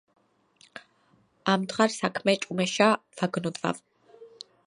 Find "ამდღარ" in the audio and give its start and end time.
1.53-1.93